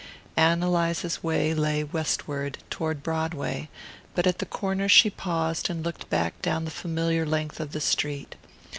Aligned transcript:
Ann 0.35 0.63
Eliza's 0.63 1.21
way 1.21 1.53
lay 1.53 1.83
westward, 1.83 2.57
toward 2.71 3.03
Broadway; 3.03 3.69
but 4.15 4.25
at 4.25 4.39
the 4.39 4.47
corner 4.47 4.89
she 4.89 5.11
paused 5.11 5.69
and 5.69 5.85
looked 5.85 6.09
back 6.09 6.41
down 6.41 6.65
the 6.65 6.71
familiar 6.71 7.23
length 7.23 7.59
of 7.59 7.71
the 7.71 7.81
street. 7.81 8.33